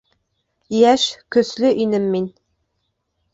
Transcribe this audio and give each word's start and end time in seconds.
Йәш, 0.77 1.03
көслө 1.35 1.71
инем 1.85 2.09
мин. 2.17 2.27